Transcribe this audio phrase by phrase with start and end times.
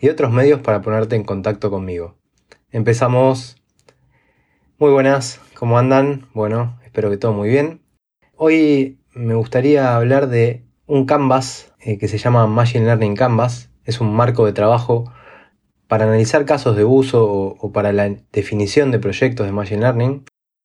[0.00, 2.16] y otros medios para ponerte en contacto conmigo.
[2.70, 3.56] Empezamos.
[4.78, 6.28] Muy buenas, ¿cómo andan?
[6.34, 7.80] Bueno, espero que todo muy bien.
[8.36, 13.70] Hoy me gustaría hablar de un canvas eh, que se llama Machine Learning Canvas.
[13.84, 15.12] Es un marco de trabajo
[15.88, 20.24] para analizar casos de uso o, o para la definición de proyectos de Machine Learning,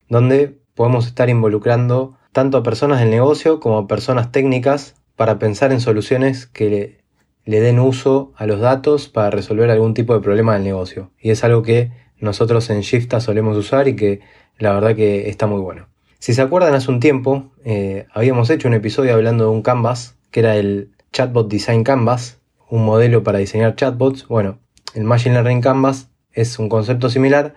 [0.10, 5.72] donde podemos estar involucrando tanto a personas del negocio como a personas técnicas para pensar
[5.72, 7.03] en soluciones que
[7.46, 11.12] le den uso a los datos para resolver algún tipo de problema del negocio.
[11.20, 14.22] Y es algo que nosotros en Shifta solemos usar y que
[14.58, 15.88] la verdad que está muy bueno.
[16.20, 20.16] Si se acuerdan, hace un tiempo eh, habíamos hecho un episodio hablando de un canvas,
[20.32, 24.28] que era el Chatbot Design Canvas, un modelo para diseñar chatbots.
[24.28, 24.60] Bueno,
[24.96, 27.56] el Machine Learning Canvas es un concepto similar,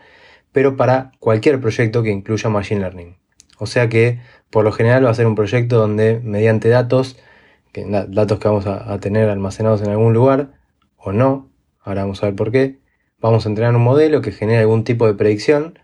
[0.52, 3.16] pero para cualquier proyecto que incluya Machine Learning.
[3.58, 4.20] O sea que
[4.50, 7.16] por lo general va a ser un proyecto donde mediante datos
[7.84, 10.54] datos que vamos a, tener almacenados en algún lugar
[10.96, 12.78] o no, ahora vamos a ver por qué,
[13.20, 15.78] vamos a entrenar un modelo que genere algún tipo de predicción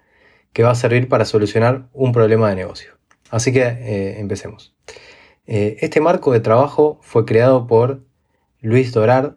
[0.53, 2.93] que va a servir para solucionar un problema de negocio.
[3.31, 4.75] Así que eh, empecemos.
[5.47, 8.03] Eh, este marco de trabajo fue creado por
[8.61, 9.37] Luis Dorard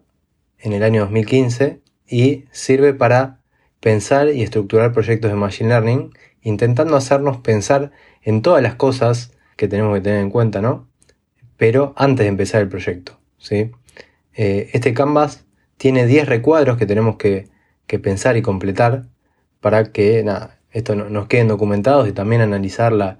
[0.59, 3.39] en el año 2015 y sirve para
[3.80, 6.11] pensar y estructurar proyectos de Machine Learning,
[6.42, 10.88] intentando hacernos pensar en todas las cosas que tenemos que tener en cuenta, ¿no?
[11.58, 13.20] Pero antes de empezar el proyecto.
[13.38, 13.72] ¿sí?
[14.34, 15.45] Eh, este canvas
[15.78, 17.48] tiene 10 recuadros que tenemos que,
[18.02, 19.06] pensar y completar
[19.61, 23.20] para que nada, esto nos queden documentados y también analizar la,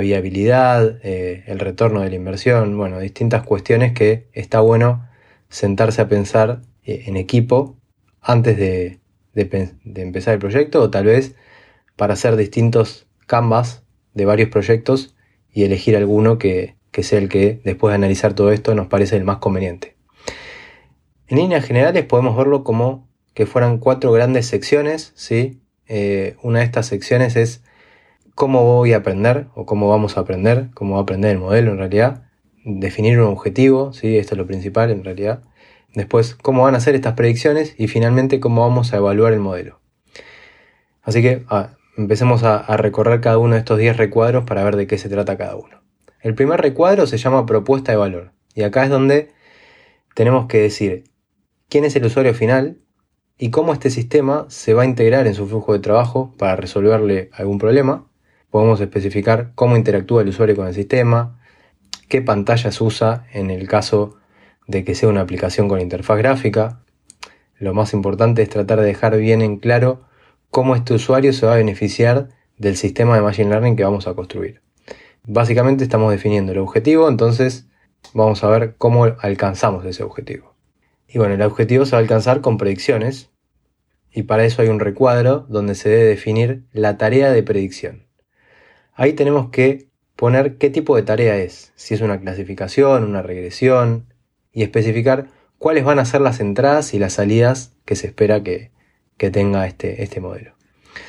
[0.00, 5.06] viabilidad, eh, el retorno de la inversión, bueno, distintas cuestiones que está bueno
[5.50, 7.76] sentarse a pensar eh, en equipo
[8.22, 9.00] antes de,
[9.34, 11.34] de empezar el proyecto o tal vez
[11.94, 13.82] para hacer distintos canvas
[14.14, 15.14] de varios proyectos
[15.52, 19.18] y elegir alguno que, que sea el que, después de analizar todo esto, nos parece
[19.18, 19.96] el más conveniente.
[21.28, 25.60] En líneas generales podemos verlo como que fueran cuatro grandes secciones, ¿sí?
[25.88, 27.62] Eh, una de estas secciones es
[28.34, 31.72] cómo voy a aprender o cómo vamos a aprender, cómo va a aprender el modelo
[31.72, 32.22] en realidad,
[32.64, 34.16] definir un objetivo, ¿sí?
[34.16, 35.42] esto es lo principal en realidad,
[35.92, 39.80] después cómo van a ser estas predicciones y finalmente cómo vamos a evaluar el modelo.
[41.02, 44.76] Así que ah, empecemos a, a, recorrer cada uno de estos 10 recuadros para ver
[44.76, 45.84] de qué se trata cada uno.
[46.20, 48.32] El primer recuadro se llama propuesta de valor.
[48.54, 49.32] Y acá es donde
[50.14, 51.04] tenemos que decir
[51.68, 52.78] quién es el usuario final
[53.38, 57.30] y cómo este sistema se va a integrar en su flujo de trabajo para resolverle
[57.32, 58.06] algún problema.
[58.50, 61.38] Podemos especificar cómo interactúa el usuario con el sistema,
[62.08, 64.16] qué pantallas usa en el caso
[64.66, 66.80] de que sea una aplicación con interfaz gráfica.
[67.58, 70.06] Lo más importante es tratar de dejar bien en claro
[70.50, 74.14] cómo este usuario se va a beneficiar del sistema de Machine Learning que vamos a
[74.14, 74.65] construir.
[75.28, 77.66] Básicamente estamos definiendo el objetivo, entonces
[78.14, 80.54] vamos a ver cómo alcanzamos ese objetivo.
[81.08, 83.30] Y bueno, el objetivo se va a alcanzar con predicciones
[84.12, 88.06] y para eso hay un recuadro donde se debe definir la tarea de predicción.
[88.94, 94.06] Ahí tenemos que poner qué tipo de tarea es, si es una clasificación, una regresión
[94.52, 95.26] y especificar
[95.58, 98.70] cuáles van a ser las entradas y las salidas que se espera que,
[99.18, 100.54] tenga este, este modelo.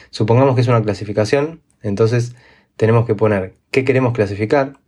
[0.10, 2.36] Supongamos que es una clasificación, entonces
[2.78, 4.80] tenemos que poner qué queremos clasificar.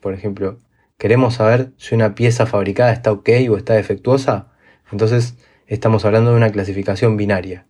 [0.00, 0.58] Por ejemplo,
[0.96, 4.48] queremos saber si una pieza fabricada está ok o está defectuosa.
[4.90, 7.66] Entonces estamos hablando de una clasificación binaria.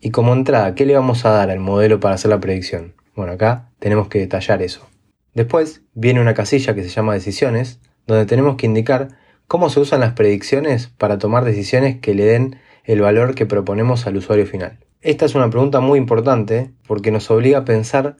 [0.00, 2.94] Y como entrada, ¿qué le vamos a dar al modelo para hacer la predicción?
[3.14, 4.88] Bueno, acá tenemos que detallar eso.
[5.34, 9.08] Después viene una casilla que se llama decisiones, donde tenemos que indicar
[9.46, 14.06] cómo se usan las predicciones para tomar decisiones que le den el valor que proponemos
[14.06, 14.78] al usuario final.
[15.00, 18.16] Esta es una pregunta muy importante porque nos obliga a pensar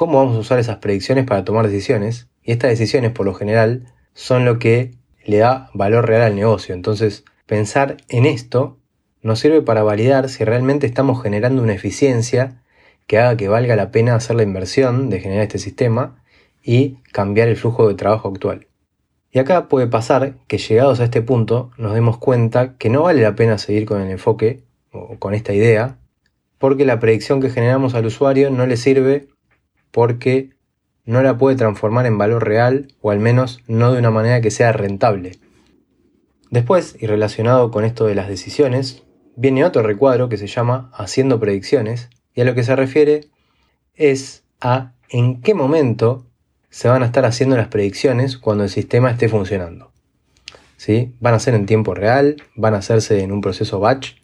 [0.00, 2.26] cómo vamos a usar esas predicciones para tomar decisiones.
[2.42, 4.92] Y estas decisiones, por lo general, son lo que
[5.26, 6.74] le da valor real al negocio.
[6.74, 8.78] Entonces, pensar en esto
[9.20, 12.62] nos sirve para validar si realmente estamos generando una eficiencia
[13.06, 16.24] que haga que valga la pena hacer la inversión de generar este sistema
[16.62, 18.68] y cambiar el flujo de trabajo actual.
[19.30, 23.20] Y acá puede pasar que llegados a este punto nos demos cuenta que no vale
[23.20, 24.62] la pena seguir con el enfoque
[24.92, 25.98] o con esta idea,
[26.56, 29.28] porque la predicción que generamos al usuario no le sirve
[29.90, 30.50] porque
[31.04, 34.50] no la puede transformar en valor real o al menos no de una manera que
[34.50, 35.38] sea rentable.
[36.50, 39.04] Después, y relacionado con esto de las decisiones,
[39.36, 43.28] viene otro recuadro que se llama Haciendo predicciones y a lo que se refiere
[43.94, 46.26] es a en qué momento
[46.68, 49.92] se van a estar haciendo las predicciones cuando el sistema esté funcionando.
[50.76, 51.14] ¿Sí?
[51.20, 54.14] Van a ser en tiempo real, van a hacerse en un proceso batch.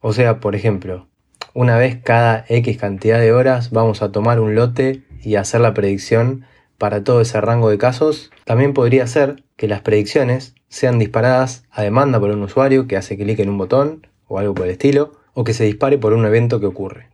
[0.00, 1.08] O sea, por ejemplo,
[1.56, 5.72] una vez cada X cantidad de horas vamos a tomar un lote y hacer la
[5.72, 6.44] predicción
[6.76, 8.30] para todo ese rango de casos.
[8.44, 13.16] También podría ser que las predicciones sean disparadas a demanda por un usuario que hace
[13.16, 16.26] clic en un botón o algo por el estilo, o que se dispare por un
[16.26, 17.08] evento que ocurre.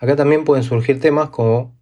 [0.00, 1.72] Acá también pueden surgir temas como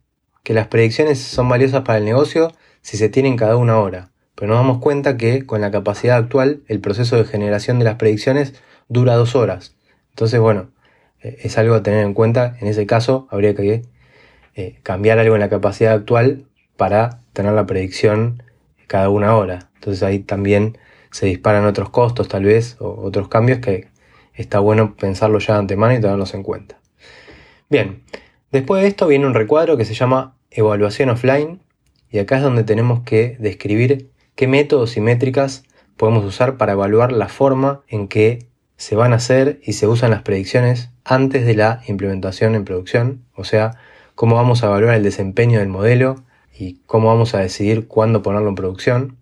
[0.43, 4.49] que las predicciones son valiosas para el negocio si se tienen cada una hora, pero
[4.49, 8.53] nos damos cuenta que con la capacidad actual el proceso de generación de las predicciones
[8.89, 9.77] dura dos horas.
[10.11, 10.73] Entonces, bueno,
[11.23, 12.57] eh, es algo a tener en cuenta.
[12.61, 13.83] En ese caso, habría que
[14.55, 16.47] eh, cambiar algo en la capacidad actual
[16.77, 18.43] para tener la predicción
[18.87, 19.71] cada una hora.
[19.75, 20.79] Entonces ahí también
[21.11, 23.89] se disparan otros costos tal vez o otros cambios que
[24.35, 26.79] está bueno pensarlo ya de antemano y tenerlos en cuenta.
[27.69, 28.03] Bien,
[28.51, 31.61] después de esto viene un recuadro que se llama evaluación offline
[32.11, 35.65] y acá es donde tenemos que describir qué métodos y métricas
[35.97, 38.50] podemos usar para evaluar la forma en que
[38.81, 43.27] se van a hacer y se usan las predicciones antes de la implementación en producción,
[43.37, 43.73] o sea,
[44.15, 46.25] cómo vamos a evaluar el desempeño del modelo
[46.59, 49.19] y cómo vamos a decidir cuándo ponerlo en producción.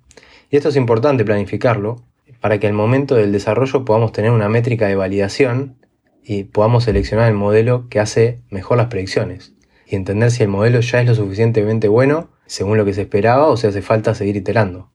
[0.48, 2.04] Y esto es importante planificarlo
[2.40, 5.74] para que al momento del desarrollo podamos tener una métrica de validación
[6.22, 10.78] y podamos seleccionar el modelo que hace mejor las predicciones y entender si el modelo
[10.78, 14.36] ya es lo suficientemente bueno según lo que se esperaba o si hace falta seguir
[14.36, 14.92] iterando.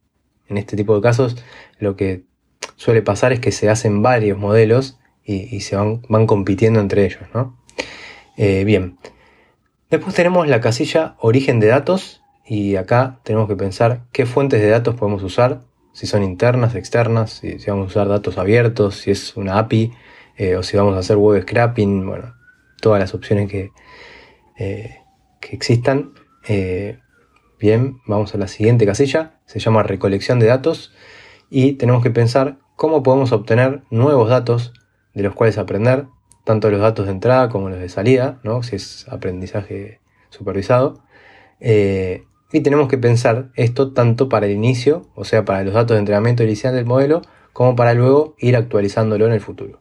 [0.48, 1.36] En este tipo de casos
[1.80, 2.24] lo que
[2.76, 7.24] suele pasar es que se hacen varios modelos y, se van, van, compitiendo entre ellos.
[7.34, 7.58] ¿no?
[8.38, 8.98] Eh, bien,
[9.90, 14.70] después tenemos la casilla origen de datos y acá tenemos que pensar qué fuentes de
[14.70, 15.62] datos podemos usar,
[15.94, 19.94] si son internas, externas, si, vamos a usar datos abiertos, si es una API
[20.38, 22.34] eh, o si vamos a hacer web scrapping, bueno,
[22.82, 23.72] todas las opciones que,
[24.58, 24.98] eh,
[25.40, 26.14] que existan.
[27.60, 30.94] Bien, vamos a la siguiente casilla, se llama recolección de datos
[31.54, 34.74] y tenemos que pensar cómo podemos obtener nuevos datos
[35.14, 36.08] de los cuales aprender,
[36.44, 38.64] tanto los datos de entrada como los de salida, ¿no?
[38.64, 41.04] si es aprendizaje supervisado.
[42.54, 46.00] Y tenemos que pensar esto tanto para el inicio, o sea, para los datos de
[46.00, 47.22] entrenamiento inicial del modelo,
[47.54, 49.80] como para luego ir actualizándolo en el futuro.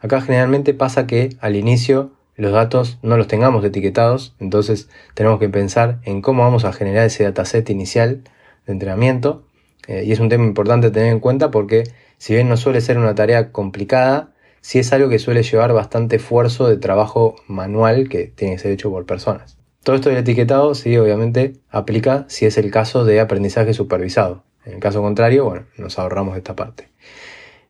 [0.00, 5.48] Acá generalmente pasa que al inicio los datos no los tengamos etiquetados, entonces tenemos que
[5.48, 8.22] pensar en cómo vamos a generar ese dataset inicial
[8.66, 9.47] de entrenamiento.
[9.88, 11.84] Eh, y es un tema importante tener en cuenta porque
[12.18, 16.16] si bien no suele ser una tarea complicada, sí es algo que suele llevar bastante
[16.16, 19.56] esfuerzo de trabajo manual que tiene que ser hecho por personas.
[19.82, 24.44] Todo esto del etiquetado, sí, obviamente aplica si es el caso de aprendizaje supervisado.
[24.66, 26.88] En el caso contrario, bueno, nos ahorramos esta parte.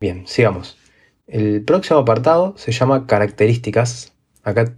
[0.01, 0.77] Bien, sigamos.
[1.27, 4.13] El próximo apartado se llama características.
[4.43, 4.75] Acá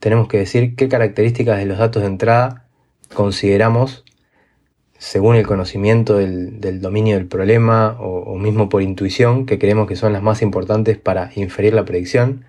[0.00, 2.66] tenemos que decir qué características de los datos de entrada
[3.14, 4.04] consideramos
[5.02, 10.12] según el conocimiento del, dominio del problema o, mismo por intuición que creemos que son
[10.12, 12.44] las más importantes para inferir la predicción.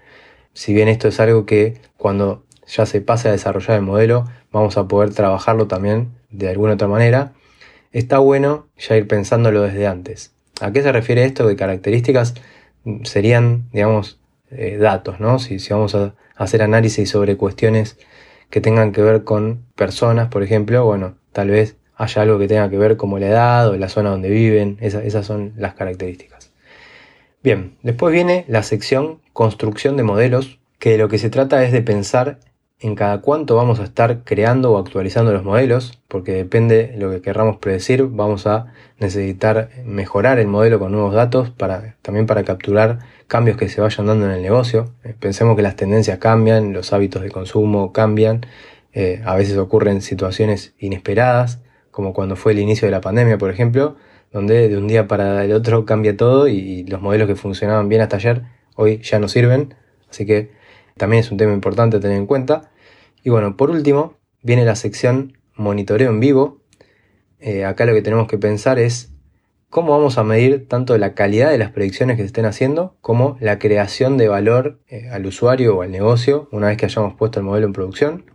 [0.53, 4.77] Si bien esto es algo que cuando ya se pase a desarrollar el modelo, vamos
[4.77, 7.33] a poder trabajarlo también de alguna otra manera.
[7.91, 10.35] Está bueno ya ir pensándolo desde antes.
[10.61, 12.35] ¿A qué se refiere esto de características?
[13.03, 14.19] Serían, digamos,
[14.51, 15.39] eh, datos, ¿no?
[15.39, 17.97] Si vamos a hacer análisis sobre cuestiones
[18.51, 22.69] que tengan que ver con personas, por ejemplo, bueno, tal vez haya algo que tenga
[22.69, 26.51] que ver como la edad o la zona donde viven, esas son las características.
[27.43, 31.71] Bien, después viene la sección construcción de modelos, que de lo que se trata es
[31.71, 32.39] de pensar
[32.79, 37.09] en cada cuánto vamos a estar creando o actualizando los modelos, porque depende de lo
[37.11, 42.43] que querramos predecir, vamos a necesitar mejorar el modelo con nuevos datos, para, también para
[42.43, 44.93] capturar cambios que se vayan dando en el negocio.
[45.19, 48.45] Pensemos que las tendencias cambian, los hábitos de consumo cambian,
[48.91, 51.61] eh, a veces ocurren situaciones inesperadas,
[51.93, 53.95] como cuando fue el inicio de la pandemia, por ejemplo,
[54.31, 58.01] donde de un día para el otro cambia todo y los modelos que funcionaban bien
[58.01, 58.41] hasta ayer
[58.75, 59.75] hoy ya no sirven,
[60.09, 60.51] así que
[60.97, 62.71] también es un tema importante a tener en cuenta.
[63.23, 66.63] Y bueno, por último, viene la sección monitoreo en vivo.
[67.39, 69.11] Eh, acá lo que tenemos que pensar es
[69.69, 73.37] cómo vamos a medir tanto la calidad de las predicciones que se estén haciendo como
[73.39, 77.39] la creación de valor eh, al usuario o al negocio una vez que hayamos puesto
[77.39, 78.25] el modelo en producción.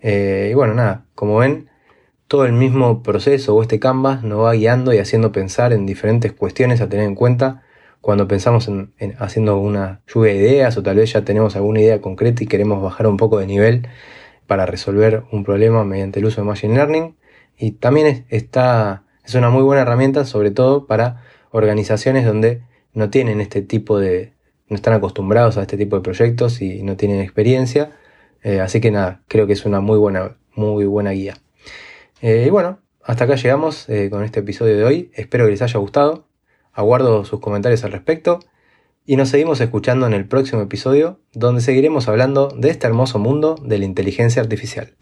[0.00, 1.67] Eh, y bueno, nada, como ven,
[2.28, 6.32] todo el mismo proceso o este canvas nos va guiando y haciendo pensar en diferentes
[6.32, 7.62] cuestiones a tener en cuenta
[8.02, 12.00] cuando pensamos en, haciendo una lluvia de ideas o tal vez ya tenemos alguna idea
[12.00, 13.88] concreta y queremos bajar un poco de nivel
[14.46, 17.16] para resolver un problema mediante el uso de Machine Learning.
[17.56, 23.10] Y también es, está, es una muy buena herramienta, sobre todo para organizaciones donde no
[23.10, 24.34] tienen este tipo de,
[24.68, 27.92] no están acostumbrados a este tipo de proyectos y no tienen experiencia.
[28.42, 31.34] Eh, así que nada, creo que es una muy buena, muy buena guía.
[32.20, 35.10] Eh, y bueno, hasta acá llegamos con este episodio de hoy.
[35.14, 36.28] Espero que les haya gustado.
[36.72, 38.40] Aguardo sus comentarios al respecto.
[39.04, 43.54] Y nos seguimos escuchando en el próximo episodio, donde seguiremos hablando de este hermoso mundo
[43.64, 44.94] de la inteligencia artificial.